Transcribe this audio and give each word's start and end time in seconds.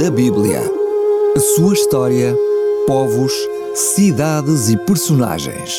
da 0.00 0.10
Bíblia. 0.10 0.62
A 1.36 1.40
sua 1.40 1.74
história, 1.74 2.34
povos, 2.86 3.34
cidades 3.74 4.70
e 4.70 4.76
personagens. 4.86 5.78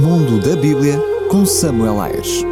Mundo 0.00 0.40
da 0.40 0.56
Bíblia 0.56 0.98
com 1.30 1.44
Samuel 1.44 2.00
Ayres. 2.00 2.42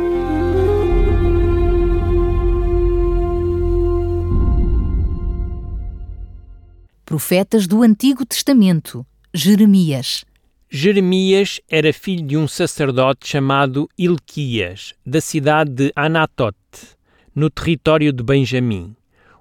Profetas 7.07 7.67
do 7.67 7.83
Antigo 7.83 8.27
Testamento. 8.27 9.07
Jeremias. 9.33 10.27
Jeremias 10.69 11.59
era 11.71 11.91
filho 11.95 12.27
de 12.27 12.37
um 12.37 12.47
sacerdote 12.47 13.27
chamado 13.27 13.89
Ilquias, 13.97 14.93
da 15.07 15.23
cidade 15.23 15.71
de 15.71 15.93
Anatote, 15.97 16.59
no 17.39 17.49
território 17.49 18.13
de 18.13 18.21
Benjamim. 18.21 18.97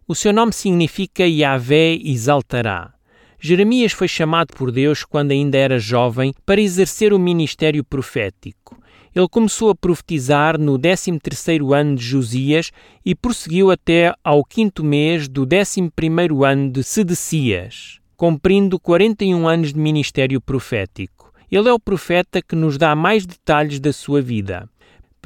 O 0.08 0.14
seu 0.14 0.32
nome 0.32 0.54
significa 0.54 1.26
Yahvé 1.26 1.96
exaltará. 1.96 2.94
Jeremias 3.40 3.92
foi 3.92 4.08
chamado 4.08 4.54
por 4.54 4.72
Deus 4.72 5.04
quando 5.04 5.32
ainda 5.32 5.58
era 5.58 5.80
jovem 5.80 6.32
para 6.46 6.62
exercer 6.62 7.12
o 7.12 7.18
ministério 7.18 7.84
profético. 7.84 8.78
Ele 9.16 9.28
começou 9.28 9.72
a 9.72 9.76
profetizar 9.76 10.60
no 10.60 10.78
13º 10.78 11.76
ano 11.76 11.96
de 11.96 12.04
Josias 12.06 12.72
e 13.04 13.16
prosseguiu 13.16 13.72
até 13.72 14.14
ao 14.24 14.46
quinto 14.46 14.84
mês 14.84 15.28
do 15.28 15.48
11º 15.48 16.48
ano 16.48 16.70
de 16.70 16.84
Sedecias, 16.84 18.00
cumprindo 18.16 18.80
41 18.80 19.48
anos 19.48 19.74
de 19.74 19.80
ministério 19.80 20.40
profético. 20.40 21.34
Ele 21.52 21.68
é 21.68 21.74
o 21.74 21.80
profeta 21.80 22.44
que 22.44 22.56
nos 22.56 22.78
dá 22.78 22.96
mais 22.96 23.26
detalhes 23.26 23.80
da 23.80 23.92
sua 23.92 24.22
vida. 24.22 24.70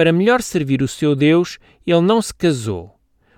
Para 0.01 0.11
melhor 0.11 0.41
servir 0.41 0.81
o 0.81 0.87
seu 0.87 1.15
Deus, 1.15 1.59
ele 1.85 2.01
não 2.01 2.23
se 2.23 2.33
casou. 2.33 2.95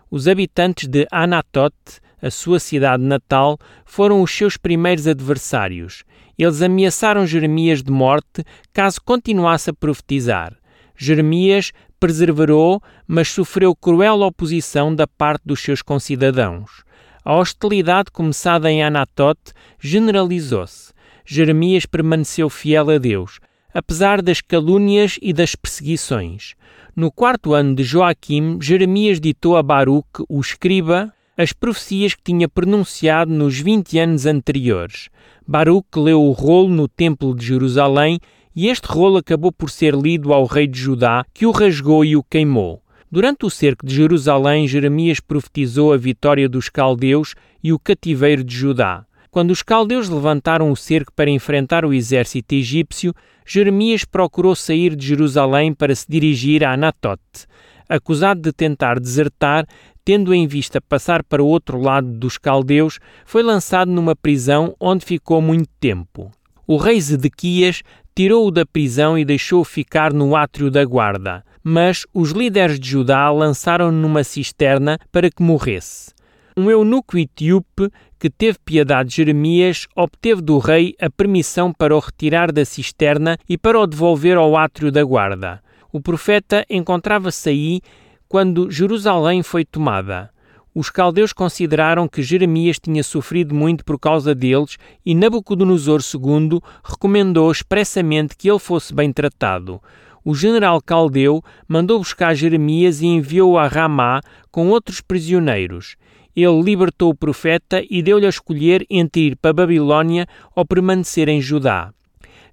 Os 0.10 0.30
habitantes 0.30 0.88
de 0.88 1.06
Anatote, 1.12 2.00
a 2.22 2.32
sua 2.32 2.58
cidade 2.58 3.04
natal, 3.04 3.60
foram 3.84 4.22
os 4.22 4.32
seus 4.32 4.56
primeiros 4.56 5.06
adversários. 5.06 6.06
Eles 6.40 6.62
ameaçaram 6.62 7.28
Jeremias 7.28 7.84
de 7.84 7.92
morte 7.92 8.46
caso 8.72 9.02
continuasse 9.04 9.72
a 9.72 9.74
profetizar. 9.74 10.56
Jeremias 10.96 11.74
perseverou, 12.00 12.82
mas 13.06 13.28
sofreu 13.28 13.76
cruel 13.76 14.22
oposição 14.22 14.96
da 14.96 15.06
parte 15.06 15.42
dos 15.46 15.60
seus 15.60 15.82
concidadãos. 15.82 16.86
A 17.26 17.36
hostilidade 17.36 18.10
começada 18.10 18.72
em 18.72 18.82
Anatote 18.82 19.52
generalizou-se. 19.82 20.94
Jeremias 21.26 21.86
permaneceu 21.86 22.50
fiel 22.50 22.90
a 22.90 22.98
Deus, 22.98 23.42
apesar 23.74 24.22
das 24.22 24.42
calúnias 24.42 25.18
e 25.22 25.34
das 25.34 25.56
perseguições. 25.56 26.54
No 26.96 27.12
quarto 27.12 27.54
ano 27.54 27.76
de 27.76 27.84
Joaquim, 27.84 28.60
Jeremias 28.62 29.20
ditou 29.20 29.58
a 29.58 29.64
Baruque, 29.64 30.24
o 30.30 30.40
escriba, 30.40 31.12
as 31.36 31.52
profecias 31.52 32.14
que 32.14 32.24
tinha 32.24 32.48
pronunciado 32.48 33.34
nos 33.34 33.60
vinte 33.60 33.98
anos 33.98 34.26
anteriores. 34.26 35.10
Baruque 35.48 36.00
leu 36.00 36.22
o 36.22 36.32
rolo 36.32 36.70
no 36.70 36.88
Templo 36.88 37.36
de 37.36 37.46
Jerusalém 37.46 38.20
e 38.56 38.68
este 38.68 38.86
rolo 38.86 39.18
acabou 39.18 39.52
por 39.52 39.72
ser 39.72 39.96
lido 39.96 40.32
ao 40.32 40.46
rei 40.46 40.68
de 40.68 40.80
Judá, 40.80 41.26
que 41.34 41.46
o 41.46 41.52
rasgou 41.52 42.06
e 42.06 42.16
o 42.16 42.24
queimou. 42.24 42.84
Durante 43.12 43.46
o 43.46 43.50
cerco 43.50 43.86
de 43.86 43.96
Jerusalém, 43.96 44.68
Jeremias 44.68 45.20
profetizou 45.20 45.94
a 45.94 45.98
vitória 45.98 46.48
dos 46.48 46.70
caldeus 46.70 47.36
e 47.64 47.74
o 47.74 47.80
cativeiro 47.80 48.44
de 48.44 48.56
Judá. 48.56 49.06
Quando 49.34 49.50
os 49.50 49.64
caldeus 49.64 50.10
levantaram 50.10 50.72
o 50.72 50.76
cerco 50.76 51.12
para 51.12 51.28
enfrentar 51.28 51.84
o 51.84 51.92
exército 51.92 52.54
egípcio, 52.54 53.16
Jeremias 53.44 54.06
procurou 54.06 54.56
sair 54.56 54.96
de 54.96 55.08
Jerusalém 55.08 55.74
para 55.74 55.96
se 55.96 56.06
dirigir 56.08 56.64
a 56.64 56.72
Anatote. 56.72 57.48
Acusado 57.90 58.42
de 58.42 58.54
tentar 58.54 59.00
desertar, 59.00 59.66
tendo 60.06 60.36
em 60.36 60.46
vista 60.46 60.80
passar 60.80 61.24
para 61.24 61.42
o 61.42 61.48
outro 61.48 61.82
lado 61.82 62.12
dos 62.12 62.38
caldeus, 62.38 63.00
foi 63.26 63.42
lançado 63.42 63.90
numa 63.92 64.16
prisão 64.16 64.76
onde 64.80 65.04
ficou 65.04 65.42
muito 65.42 65.70
tempo. 65.80 66.30
O 66.68 66.78
rei 66.78 67.02
Zedequias 67.02 67.82
tirou-o 68.16 68.52
da 68.52 68.68
prisão 68.68 69.18
e 69.18 69.26
deixou-o 69.26 69.64
ficar 69.64 70.14
no 70.14 70.36
átrio 70.36 70.70
da 70.70 70.86
guarda, 70.86 71.44
mas 71.64 72.06
os 72.14 72.30
líderes 72.34 72.80
de 72.80 72.88
Judá 72.88 73.32
lançaram-no 73.32 73.98
numa 74.00 74.24
cisterna 74.24 75.00
para 75.12 75.32
que 75.32 75.42
morresse. 75.42 76.14
Um 76.56 76.70
eunuco 76.70 77.18
etíope 77.18 77.90
que 78.20 78.30
teve 78.30 78.60
piedade 78.64 79.10
de 79.10 79.16
Jeremias 79.16 79.88
obteve 79.96 80.40
do 80.40 80.60
rei 80.60 80.94
a 81.02 81.10
permissão 81.10 81.74
para 81.74 81.96
o 81.96 82.00
retirar 82.00 82.52
da 82.52 82.64
cisterna 82.64 83.40
e 83.50 83.58
para 83.58 83.80
o 83.80 83.88
devolver 83.88 84.38
ao 84.38 84.56
átrio 84.56 84.92
da 84.92 85.04
guarda. 85.04 85.64
O 85.92 86.00
profeta 86.00 86.64
encontrava-se 86.70 87.50
aí 87.50 87.82
quando 88.30 88.70
Jerusalém 88.70 89.42
foi 89.42 89.66
tomada. 89.66 90.30
Os 90.76 90.92
caldeus 90.92 91.34
consideraram 91.34 92.08
que 92.08 92.22
Jeremias 92.22 92.78
tinha 92.80 93.04
sofrido 93.04 93.56
muito 93.56 93.84
por 93.84 94.00
causa 94.00 94.36
deles 94.36 94.78
e 95.04 95.16
Nabucodonosor 95.16 96.02
II 96.02 96.60
recomendou 96.84 97.52
expressamente 97.52 98.38
que 98.38 98.50
ele 98.50 98.60
fosse 98.60 98.94
bem 98.94 99.12
tratado. 99.12 99.82
O 100.24 100.36
general 100.36 100.80
caldeu 100.82 101.44
mandou 101.68 101.98
buscar 101.98 102.36
Jeremias 102.36 103.02
e 103.02 103.08
enviou-o 103.08 103.58
a 103.58 103.68
Ramá 103.68 104.22
com 104.52 104.70
outros 104.70 105.02
prisioneiros 105.02 105.96
ele 106.36 106.62
libertou 106.62 107.12
o 107.12 107.16
profeta 107.16 107.84
e 107.90 108.02
deu-lhe 108.02 108.26
a 108.26 108.30
escolher 108.30 108.86
entre 108.90 109.28
ir 109.28 109.36
para 109.36 109.54
Babilônia 109.54 110.28
ou 110.56 110.66
permanecer 110.66 111.30
em 111.30 111.42
Judá. 111.42 111.94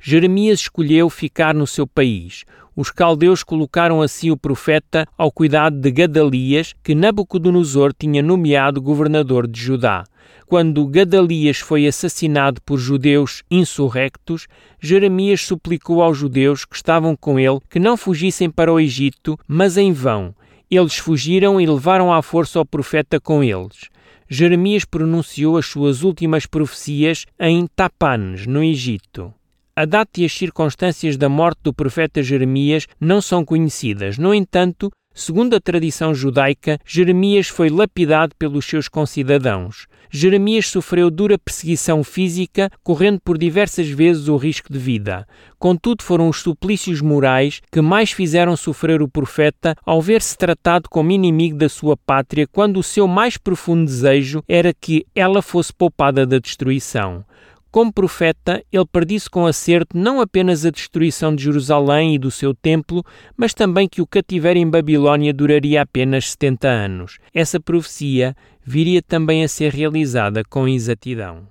Jeremias 0.00 0.60
escolheu 0.60 1.10
ficar 1.10 1.54
no 1.54 1.66
seu 1.66 1.86
país. 1.86 2.44
Os 2.74 2.90
caldeus 2.90 3.42
colocaram 3.42 4.00
assim 4.00 4.30
o 4.30 4.36
profeta 4.36 5.06
ao 5.18 5.30
cuidado 5.30 5.76
de 5.78 5.90
Gadalias, 5.90 6.74
que 6.82 6.94
Nabucodonosor 6.94 7.92
tinha 7.92 8.22
nomeado 8.22 8.80
governador 8.80 9.46
de 9.46 9.60
Judá. 9.60 10.04
Quando 10.46 10.86
Gadalias 10.86 11.58
foi 11.58 11.86
assassinado 11.86 12.60
por 12.62 12.78
judeus 12.78 13.42
insurrectos, 13.50 14.46
Jeremias 14.80 15.42
suplicou 15.42 16.02
aos 16.02 16.16
judeus 16.16 16.64
que 16.64 16.74
estavam 16.74 17.14
com 17.14 17.38
ele 17.38 17.60
que 17.68 17.78
não 17.78 17.96
fugissem 17.96 18.50
para 18.50 18.72
o 18.72 18.80
Egito, 18.80 19.38
mas 19.46 19.76
em 19.76 19.92
vão, 19.92 20.34
eles 20.70 20.96
fugiram 20.96 21.60
e 21.60 21.66
levaram 21.66 22.12
à 22.12 22.22
força 22.22 22.60
o 22.60 22.64
profeta 22.64 23.18
com 23.18 23.42
eles. 23.42 23.88
Jeremias 24.28 24.84
pronunciou 24.84 25.56
as 25.56 25.66
suas 25.66 26.02
últimas 26.02 26.46
profecias 26.46 27.26
em 27.38 27.66
Tapanes, 27.66 28.46
no 28.46 28.62
Egito. 28.62 29.34
A 29.74 29.84
data 29.84 30.20
e 30.20 30.24
as 30.24 30.32
circunstâncias 30.32 31.16
da 31.16 31.28
morte 31.28 31.60
do 31.64 31.74
profeta 31.74 32.22
Jeremias 32.22 32.86
não 33.00 33.20
são 33.20 33.44
conhecidas. 33.44 34.18
No 34.18 34.32
entanto, 34.32 34.90
segundo 35.20 35.54
a 35.54 35.60
tradição 35.60 36.14
judaica, 36.14 36.78
Jeremias 36.84 37.46
foi 37.48 37.68
lapidado 37.68 38.34
pelos 38.38 38.64
seus 38.64 38.88
concidadãos. 38.88 39.86
Jeremias 40.10 40.66
sofreu 40.66 41.10
dura 41.10 41.38
perseguição 41.38 42.02
física, 42.02 42.70
correndo 42.82 43.20
por 43.22 43.36
diversas 43.36 43.88
vezes 43.88 44.28
o 44.28 44.36
risco 44.36 44.72
de 44.72 44.78
vida. 44.78 45.26
Contudo, 45.58 46.02
foram 46.02 46.28
os 46.28 46.40
suplícios 46.40 47.00
morais 47.02 47.60
que 47.70 47.80
mais 47.80 48.10
fizeram 48.10 48.56
sofrer 48.56 49.02
o 49.02 49.08
profeta 49.08 49.76
ao 49.84 50.00
ver-se 50.00 50.36
tratado 50.36 50.88
como 50.88 51.12
inimigo 51.12 51.56
da 51.56 51.68
sua 51.68 51.96
pátria, 51.96 52.48
quando 52.50 52.78
o 52.78 52.82
seu 52.82 53.06
mais 53.06 53.36
profundo 53.36 53.84
desejo 53.84 54.42
era 54.48 54.72
que 54.72 55.06
ela 55.14 55.42
fosse 55.42 55.72
poupada 55.72 56.26
da 56.26 56.38
destruição. 56.38 57.24
Como 57.70 57.92
profeta, 57.92 58.64
ele 58.72 58.84
predisse 58.84 59.30
com 59.30 59.46
acerto 59.46 59.96
não 59.96 60.20
apenas 60.20 60.66
a 60.66 60.70
destruição 60.70 61.34
de 61.34 61.44
Jerusalém 61.44 62.16
e 62.16 62.18
do 62.18 62.30
seu 62.30 62.52
templo, 62.52 63.04
mas 63.36 63.54
também 63.54 63.88
que 63.88 64.02
o 64.02 64.06
cativeiro 64.06 64.58
em 64.58 64.68
Babilônia 64.68 65.32
duraria 65.32 65.82
apenas 65.82 66.30
70 66.32 66.66
anos. 66.68 67.18
Essa 67.32 67.60
profecia 67.60 68.34
viria 68.64 69.00
também 69.00 69.44
a 69.44 69.48
ser 69.48 69.72
realizada 69.72 70.42
com 70.48 70.66
exatidão. 70.66 71.46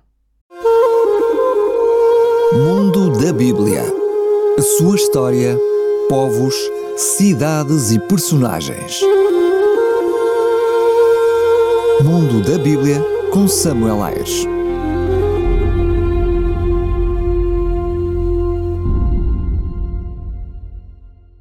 Mundo 2.52 3.18
da 3.18 3.32
Bíblia. 3.32 3.82
A 4.58 4.62
sua 4.62 4.96
história, 4.96 5.56
povos, 6.08 6.54
cidades 6.96 7.92
e 7.92 7.98
personagens. 7.98 9.00
Mundo 12.04 12.42
da 12.42 12.58
Bíblia 12.58 13.02
com 13.30 13.48
Samuel 13.48 14.02
Ayres. 14.02 14.59